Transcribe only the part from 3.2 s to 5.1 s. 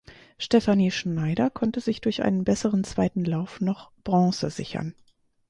Lauf noch Bronze sichern.